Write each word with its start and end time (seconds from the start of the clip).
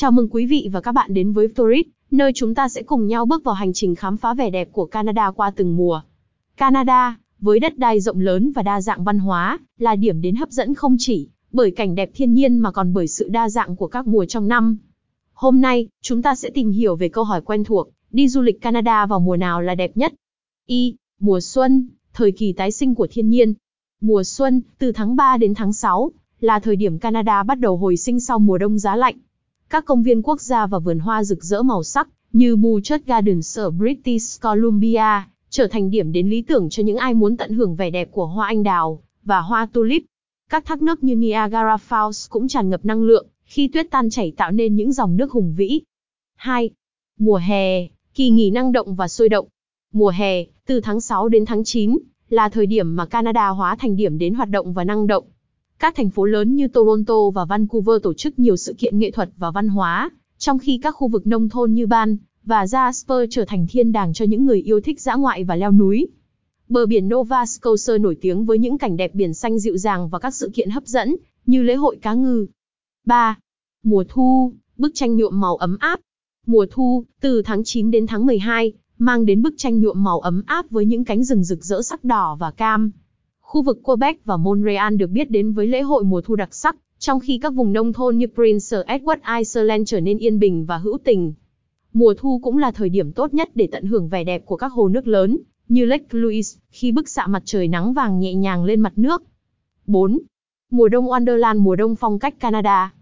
Chào 0.00 0.10
mừng 0.10 0.28
quý 0.28 0.46
vị 0.46 0.68
và 0.72 0.80
các 0.80 0.92
bạn 0.92 1.14
đến 1.14 1.32
với 1.32 1.48
Tourist, 1.48 1.86
nơi 2.10 2.32
chúng 2.34 2.54
ta 2.54 2.68
sẽ 2.68 2.82
cùng 2.82 3.06
nhau 3.06 3.26
bước 3.26 3.44
vào 3.44 3.54
hành 3.54 3.72
trình 3.72 3.94
khám 3.94 4.16
phá 4.16 4.34
vẻ 4.34 4.50
đẹp 4.50 4.68
của 4.72 4.86
Canada 4.86 5.30
qua 5.30 5.50
từng 5.50 5.76
mùa. 5.76 6.00
Canada, 6.56 7.18
với 7.40 7.60
đất 7.60 7.78
đai 7.78 8.00
rộng 8.00 8.20
lớn 8.20 8.52
và 8.52 8.62
đa 8.62 8.80
dạng 8.80 9.04
văn 9.04 9.18
hóa, 9.18 9.58
là 9.78 9.96
điểm 9.96 10.20
đến 10.20 10.36
hấp 10.36 10.50
dẫn 10.50 10.74
không 10.74 10.96
chỉ 10.98 11.28
bởi 11.52 11.70
cảnh 11.70 11.94
đẹp 11.94 12.10
thiên 12.14 12.34
nhiên 12.34 12.58
mà 12.58 12.70
còn 12.70 12.92
bởi 12.92 13.08
sự 13.08 13.28
đa 13.28 13.48
dạng 13.48 13.76
của 13.76 13.86
các 13.86 14.06
mùa 14.06 14.24
trong 14.24 14.48
năm. 14.48 14.78
Hôm 15.32 15.60
nay, 15.60 15.88
chúng 16.02 16.22
ta 16.22 16.34
sẽ 16.34 16.50
tìm 16.50 16.70
hiểu 16.70 16.96
về 16.96 17.08
câu 17.08 17.24
hỏi 17.24 17.40
quen 17.40 17.64
thuộc, 17.64 17.88
đi 18.10 18.28
du 18.28 18.40
lịch 18.40 18.60
Canada 18.60 19.06
vào 19.06 19.20
mùa 19.20 19.36
nào 19.36 19.62
là 19.62 19.74
đẹp 19.74 19.96
nhất? 19.96 20.14
Y. 20.66 20.96
Mùa 21.18 21.40
xuân, 21.40 21.88
thời 22.14 22.32
kỳ 22.32 22.52
tái 22.52 22.70
sinh 22.70 22.94
của 22.94 23.06
thiên 23.10 23.30
nhiên. 23.30 23.54
Mùa 24.00 24.24
xuân, 24.24 24.62
từ 24.78 24.92
tháng 24.92 25.16
3 25.16 25.36
đến 25.36 25.54
tháng 25.54 25.72
6, 25.72 26.10
là 26.40 26.60
thời 26.60 26.76
điểm 26.76 26.98
Canada 26.98 27.42
bắt 27.42 27.58
đầu 27.58 27.76
hồi 27.76 27.96
sinh 27.96 28.20
sau 28.20 28.38
mùa 28.38 28.58
đông 28.58 28.78
giá 28.78 28.96
lạnh. 28.96 29.16
Các 29.70 29.84
công 29.84 30.02
viên 30.02 30.22
quốc 30.22 30.40
gia 30.40 30.66
và 30.66 30.78
vườn 30.78 30.98
hoa 30.98 31.24
rực 31.24 31.44
rỡ 31.44 31.62
màu 31.62 31.82
sắc, 31.82 32.08
như 32.32 32.56
Bouchard 32.56 33.04
Gardens 33.06 33.58
ở 33.58 33.70
British 33.70 34.42
Columbia, 34.42 35.24
trở 35.50 35.66
thành 35.66 35.90
điểm 35.90 36.12
đến 36.12 36.30
lý 36.30 36.42
tưởng 36.42 36.68
cho 36.70 36.82
những 36.82 36.96
ai 36.96 37.14
muốn 37.14 37.36
tận 37.36 37.52
hưởng 37.52 37.76
vẻ 37.76 37.90
đẹp 37.90 38.08
của 38.12 38.26
hoa 38.26 38.46
anh 38.46 38.62
đào 38.62 39.02
và 39.24 39.40
hoa 39.40 39.66
tulip. 39.72 40.02
Các 40.50 40.64
thác 40.64 40.82
nước 40.82 41.04
như 41.04 41.16
Niagara 41.16 41.76
Falls 41.88 42.26
cũng 42.30 42.48
tràn 42.48 42.70
ngập 42.70 42.84
năng 42.84 43.02
lượng, 43.02 43.26
khi 43.44 43.68
tuyết 43.68 43.86
tan 43.90 44.10
chảy 44.10 44.32
tạo 44.36 44.50
nên 44.50 44.76
những 44.76 44.92
dòng 44.92 45.16
nước 45.16 45.32
hùng 45.32 45.54
vĩ. 45.56 45.80
2. 46.36 46.70
Mùa 47.18 47.36
hè, 47.36 47.86
kỳ 48.14 48.30
nghỉ 48.30 48.50
năng 48.50 48.72
động 48.72 48.94
và 48.94 49.08
sôi 49.08 49.28
động. 49.28 49.46
Mùa 49.92 50.10
hè, 50.10 50.44
từ 50.66 50.80
tháng 50.80 51.00
6 51.00 51.28
đến 51.28 51.44
tháng 51.46 51.64
9, 51.64 51.98
là 52.28 52.48
thời 52.48 52.66
điểm 52.66 52.96
mà 52.96 53.06
Canada 53.06 53.48
hóa 53.48 53.76
thành 53.76 53.96
điểm 53.96 54.18
đến 54.18 54.34
hoạt 54.34 54.48
động 54.48 54.72
và 54.72 54.84
năng 54.84 55.06
động. 55.06 55.24
Các 55.80 55.94
thành 55.94 56.10
phố 56.10 56.24
lớn 56.24 56.54
như 56.56 56.68
Toronto 56.68 57.30
và 57.34 57.44
Vancouver 57.44 58.02
tổ 58.02 58.14
chức 58.14 58.38
nhiều 58.38 58.56
sự 58.56 58.74
kiện 58.78 58.98
nghệ 58.98 59.10
thuật 59.10 59.30
và 59.36 59.50
văn 59.50 59.68
hóa, 59.68 60.10
trong 60.38 60.58
khi 60.58 60.78
các 60.82 60.90
khu 60.90 61.08
vực 61.08 61.26
nông 61.26 61.48
thôn 61.48 61.72
như 61.72 61.86
Ban 61.86 62.16
và 62.44 62.64
Jasper 62.64 63.26
trở 63.30 63.44
thành 63.44 63.66
thiên 63.70 63.92
đàng 63.92 64.12
cho 64.12 64.24
những 64.24 64.46
người 64.46 64.60
yêu 64.60 64.80
thích 64.80 65.00
dã 65.00 65.14
ngoại 65.14 65.44
và 65.44 65.56
leo 65.56 65.72
núi. 65.72 66.08
Bờ 66.68 66.86
biển 66.86 67.08
Nova 67.08 67.46
Scotia 67.46 67.98
nổi 67.98 68.16
tiếng 68.20 68.44
với 68.44 68.58
những 68.58 68.78
cảnh 68.78 68.96
đẹp 68.96 69.14
biển 69.14 69.34
xanh 69.34 69.58
dịu 69.58 69.76
dàng 69.76 70.08
và 70.08 70.18
các 70.18 70.34
sự 70.34 70.50
kiện 70.54 70.70
hấp 70.70 70.86
dẫn, 70.86 71.16
như 71.46 71.62
lễ 71.62 71.74
hội 71.74 71.96
cá 72.02 72.14
ngừ. 72.14 72.46
3. 73.06 73.38
Mùa 73.82 74.04
thu, 74.08 74.52
bức 74.76 74.90
tranh 74.94 75.16
nhuộm 75.16 75.40
màu 75.40 75.56
ấm 75.56 75.76
áp. 75.80 76.00
Mùa 76.46 76.66
thu, 76.70 77.04
từ 77.20 77.42
tháng 77.42 77.64
9 77.64 77.90
đến 77.90 78.06
tháng 78.06 78.26
12, 78.26 78.72
mang 78.98 79.26
đến 79.26 79.42
bức 79.42 79.54
tranh 79.56 79.80
nhuộm 79.80 80.04
màu 80.04 80.20
ấm 80.20 80.42
áp 80.46 80.70
với 80.70 80.86
những 80.86 81.04
cánh 81.04 81.24
rừng 81.24 81.44
rực 81.44 81.64
rỡ 81.64 81.82
sắc 81.82 82.04
đỏ 82.04 82.36
và 82.40 82.50
cam. 82.50 82.90
Khu 83.50 83.62
vực 83.62 83.82
Quebec 83.82 84.24
và 84.24 84.36
Montreal 84.36 84.96
được 84.96 85.10
biết 85.10 85.30
đến 85.30 85.52
với 85.52 85.66
lễ 85.66 85.80
hội 85.80 86.04
mùa 86.04 86.20
thu 86.20 86.36
đặc 86.36 86.54
sắc, 86.54 86.76
trong 86.98 87.20
khi 87.20 87.38
các 87.38 87.50
vùng 87.50 87.72
nông 87.72 87.92
thôn 87.92 88.16
như 88.16 88.26
Prince 88.26 88.76
Edward 88.86 89.38
Island 89.38 89.82
trở 89.86 90.00
nên 90.00 90.18
yên 90.18 90.38
bình 90.38 90.64
và 90.64 90.78
hữu 90.78 90.98
tình. 91.04 91.32
Mùa 91.92 92.14
thu 92.18 92.40
cũng 92.42 92.58
là 92.58 92.70
thời 92.70 92.88
điểm 92.88 93.12
tốt 93.12 93.34
nhất 93.34 93.50
để 93.54 93.68
tận 93.72 93.84
hưởng 93.84 94.08
vẻ 94.08 94.24
đẹp 94.24 94.46
của 94.46 94.56
các 94.56 94.72
hồ 94.72 94.88
nước 94.88 95.06
lớn, 95.06 95.38
như 95.68 95.84
Lake 95.84 96.04
Louise, 96.10 96.58
khi 96.70 96.92
bức 96.92 97.08
xạ 97.08 97.26
mặt 97.26 97.42
trời 97.44 97.68
nắng 97.68 97.92
vàng 97.92 98.20
nhẹ 98.20 98.34
nhàng 98.34 98.64
lên 98.64 98.80
mặt 98.80 98.92
nước. 98.96 99.22
4. 99.86 100.18
Mùa 100.70 100.88
đông 100.88 101.06
Wonderland 101.06 101.60
mùa 101.60 101.76
đông 101.76 101.96
phong 101.96 102.18
cách 102.18 102.40
Canada. 102.40 102.94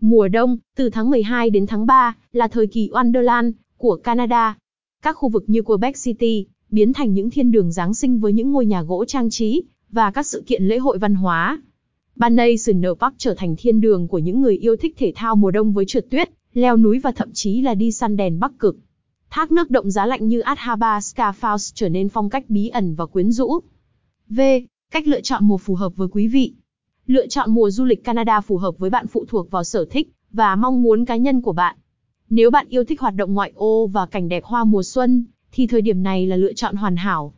Mùa 0.00 0.28
đông, 0.28 0.58
từ 0.76 0.90
tháng 0.90 1.10
12 1.10 1.50
đến 1.50 1.66
tháng 1.66 1.86
3, 1.86 2.16
là 2.32 2.48
thời 2.48 2.66
kỳ 2.66 2.88
Wonderland 2.92 3.52
của 3.76 3.96
Canada. 3.96 4.56
Các 5.02 5.16
khu 5.16 5.28
vực 5.28 5.44
như 5.46 5.62
Quebec 5.62 5.94
City, 6.04 6.46
biến 6.70 6.92
thành 6.92 7.14
những 7.14 7.30
thiên 7.30 7.50
đường 7.50 7.72
Giáng 7.72 7.94
sinh 7.94 8.20
với 8.20 8.32
những 8.32 8.52
ngôi 8.52 8.66
nhà 8.66 8.82
gỗ 8.82 9.04
trang 9.04 9.30
trí, 9.30 9.62
và 9.92 10.10
các 10.10 10.26
sự 10.26 10.42
kiện 10.46 10.64
lễ 10.64 10.78
hội 10.78 10.98
văn 10.98 11.14
hóa. 11.14 11.62
Ban 12.16 12.36
National 12.36 12.92
Park 13.00 13.14
trở 13.18 13.34
thành 13.34 13.54
thiên 13.58 13.80
đường 13.80 14.08
của 14.08 14.18
những 14.18 14.40
người 14.40 14.56
yêu 14.56 14.76
thích 14.76 14.94
thể 14.98 15.12
thao 15.16 15.36
mùa 15.36 15.50
đông 15.50 15.72
với 15.72 15.84
trượt 15.84 16.10
tuyết, 16.10 16.30
leo 16.54 16.76
núi 16.76 16.98
và 16.98 17.12
thậm 17.12 17.32
chí 17.32 17.60
là 17.60 17.74
đi 17.74 17.92
săn 17.92 18.16
đèn 18.16 18.40
bắc 18.40 18.58
cực. 18.58 18.76
Thác 19.30 19.52
nước 19.52 19.70
động 19.70 19.90
giá 19.90 20.06
lạnh 20.06 20.28
như 20.28 20.40
Athabasca 20.40 21.32
Falls 21.40 21.72
trở 21.74 21.88
nên 21.88 22.08
phong 22.08 22.30
cách 22.30 22.44
bí 22.48 22.68
ẩn 22.68 22.94
và 22.94 23.06
quyến 23.06 23.32
rũ. 23.32 23.60
V. 24.28 24.40
Cách 24.92 25.06
lựa 25.06 25.20
chọn 25.20 25.44
mùa 25.44 25.58
phù 25.58 25.74
hợp 25.74 25.96
với 25.96 26.08
quý 26.08 26.28
vị. 26.28 26.52
Lựa 27.06 27.26
chọn 27.26 27.50
mùa 27.50 27.70
du 27.70 27.84
lịch 27.84 28.04
Canada 28.04 28.40
phù 28.40 28.56
hợp 28.56 28.78
với 28.78 28.90
bạn 28.90 29.06
phụ 29.06 29.24
thuộc 29.28 29.50
vào 29.50 29.64
sở 29.64 29.84
thích 29.90 30.12
và 30.32 30.56
mong 30.56 30.82
muốn 30.82 31.04
cá 31.04 31.16
nhân 31.16 31.40
của 31.40 31.52
bạn. 31.52 31.76
Nếu 32.30 32.50
bạn 32.50 32.66
yêu 32.68 32.84
thích 32.84 33.00
hoạt 33.00 33.14
động 33.14 33.34
ngoại 33.34 33.52
ô 33.54 33.86
và 33.86 34.06
cảnh 34.06 34.28
đẹp 34.28 34.44
hoa 34.44 34.64
mùa 34.64 34.82
xuân, 34.82 35.24
thì 35.52 35.66
thời 35.66 35.82
điểm 35.82 36.02
này 36.02 36.26
là 36.26 36.36
lựa 36.36 36.52
chọn 36.52 36.76
hoàn 36.76 36.96
hảo. 36.96 37.34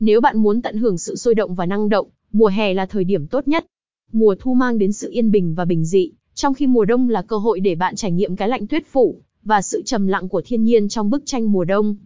Nếu 0.00 0.20
bạn 0.20 0.38
muốn 0.38 0.62
tận 0.62 0.76
hưởng 0.76 0.98
sự 0.98 1.16
sôi 1.16 1.34
động 1.34 1.54
và 1.54 1.66
năng 1.66 1.88
động, 1.88 2.08
mùa 2.32 2.46
hè 2.46 2.74
là 2.74 2.86
thời 2.86 3.04
điểm 3.04 3.26
tốt 3.26 3.48
nhất. 3.48 3.66
Mùa 4.12 4.34
thu 4.40 4.54
mang 4.54 4.78
đến 4.78 4.92
sự 4.92 5.10
yên 5.10 5.30
bình 5.30 5.54
và 5.54 5.64
bình 5.64 5.84
dị, 5.84 6.12
trong 6.34 6.54
khi 6.54 6.66
mùa 6.66 6.84
đông 6.84 7.08
là 7.08 7.22
cơ 7.22 7.36
hội 7.36 7.60
để 7.60 7.74
bạn 7.74 7.96
trải 7.96 8.12
nghiệm 8.12 8.36
cái 8.36 8.48
lạnh 8.48 8.66
tuyết 8.66 8.86
phủ 8.86 9.20
và 9.44 9.62
sự 9.62 9.82
trầm 9.82 10.06
lặng 10.06 10.28
của 10.28 10.42
thiên 10.44 10.64
nhiên 10.64 10.88
trong 10.88 11.10
bức 11.10 11.22
tranh 11.26 11.52
mùa 11.52 11.64
đông. 11.64 11.96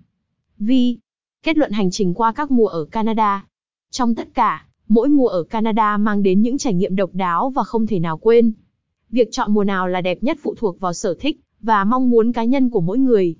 Vi. 0.58 0.98
Kết 1.42 1.56
luận 1.56 1.72
hành 1.72 1.90
trình 1.90 2.14
qua 2.14 2.32
các 2.32 2.50
mùa 2.50 2.66
ở 2.66 2.84
Canada. 2.84 3.46
Trong 3.90 4.14
tất 4.14 4.28
cả, 4.34 4.66
mỗi 4.88 5.08
mùa 5.08 5.26
ở 5.26 5.42
Canada 5.42 5.96
mang 5.96 6.22
đến 6.22 6.42
những 6.42 6.58
trải 6.58 6.74
nghiệm 6.74 6.96
độc 6.96 7.10
đáo 7.12 7.50
và 7.50 7.62
không 7.62 7.86
thể 7.86 7.98
nào 7.98 8.18
quên. 8.18 8.52
Việc 9.10 9.28
chọn 9.32 9.52
mùa 9.52 9.64
nào 9.64 9.88
là 9.88 10.00
đẹp 10.00 10.22
nhất 10.22 10.38
phụ 10.42 10.54
thuộc 10.58 10.80
vào 10.80 10.92
sở 10.92 11.14
thích 11.20 11.40
và 11.60 11.84
mong 11.84 12.10
muốn 12.10 12.32
cá 12.32 12.44
nhân 12.44 12.70
của 12.70 12.80
mỗi 12.80 12.98
người. 12.98 13.36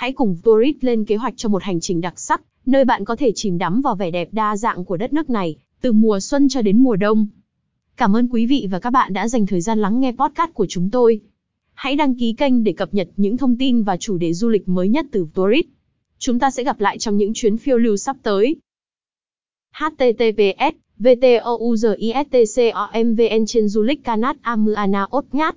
Hãy 0.00 0.12
cùng 0.12 0.36
Tourist 0.44 0.76
lên 0.80 1.04
kế 1.04 1.16
hoạch 1.16 1.34
cho 1.36 1.48
một 1.48 1.62
hành 1.62 1.80
trình 1.80 2.00
đặc 2.00 2.20
sắc, 2.20 2.42
nơi 2.66 2.84
bạn 2.84 3.04
có 3.04 3.16
thể 3.16 3.32
chìm 3.34 3.58
đắm 3.58 3.80
vào 3.80 3.96
vẻ 3.96 4.10
đẹp 4.10 4.28
đa 4.32 4.56
dạng 4.56 4.84
của 4.84 4.96
đất 4.96 5.12
nước 5.12 5.30
này, 5.30 5.56
từ 5.80 5.92
mùa 5.92 6.20
xuân 6.20 6.48
cho 6.48 6.62
đến 6.62 6.82
mùa 6.82 6.96
đông. 6.96 7.26
Cảm 7.96 8.16
ơn 8.16 8.28
quý 8.28 8.46
vị 8.46 8.68
và 8.70 8.78
các 8.78 8.90
bạn 8.90 9.12
đã 9.12 9.28
dành 9.28 9.46
thời 9.46 9.60
gian 9.60 9.78
lắng 9.78 10.00
nghe 10.00 10.12
podcast 10.12 10.50
của 10.54 10.66
chúng 10.68 10.90
tôi. 10.90 11.20
Hãy 11.74 11.96
đăng 11.96 12.14
ký 12.14 12.32
kênh 12.32 12.64
để 12.64 12.72
cập 12.72 12.94
nhật 12.94 13.08
những 13.16 13.36
thông 13.36 13.56
tin 13.56 13.82
và 13.82 13.96
chủ 13.96 14.18
đề 14.18 14.32
du 14.32 14.48
lịch 14.48 14.68
mới 14.68 14.88
nhất 14.88 15.06
từ 15.12 15.26
Tourist. 15.34 15.66
Chúng 16.18 16.38
ta 16.38 16.50
sẽ 16.50 16.64
gặp 16.64 16.80
lại 16.80 16.98
trong 16.98 17.16
những 17.16 17.34
chuyến 17.34 17.56
phiêu 17.56 17.78
lưu 17.78 17.96
sắp 17.96 18.16
tới. 18.22 18.56
https 19.72 20.76
vtouzistcomvn 20.98 23.46
trên 23.46 23.68
du 23.68 23.82
lịch 23.82 24.04
Canat 24.04 24.36
Amuana 24.42 25.06
Ốt 25.10 25.24
Nhát 25.32 25.56